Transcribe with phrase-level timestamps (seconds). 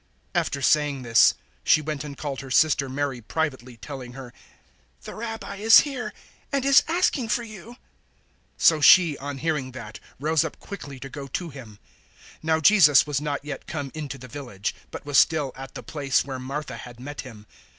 [0.33, 4.33] 011:028 After saying this, she went and called her sister Mary privately, telling her,
[5.03, 6.11] "The Rabbi is here
[6.51, 7.75] and is asking for you." 011:029
[8.57, 11.77] So she, on hearing that, rose up quickly to go to Him.
[12.37, 15.83] 011:030 Now Jesus was not yet come into the village, but was still at the
[15.83, 17.45] place where Martha had met Him.